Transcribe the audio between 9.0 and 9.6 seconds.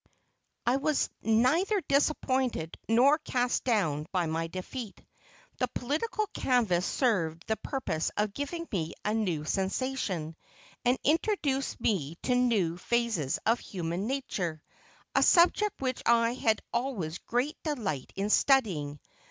a new